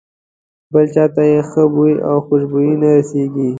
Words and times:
بل 0.73 0.85
چاته 0.93 1.23
یې 1.31 1.39
ښه 1.49 1.63
بوی 1.73 1.93
او 2.09 2.17
خوشبويي 2.25 2.73
نه 2.81 2.89
رسېږي. 2.97 3.49